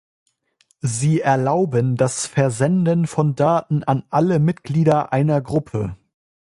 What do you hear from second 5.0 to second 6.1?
einer Gruppe.